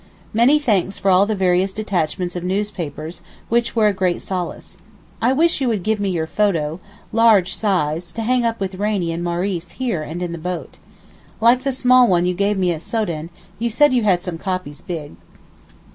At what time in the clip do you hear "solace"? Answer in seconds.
4.19-4.77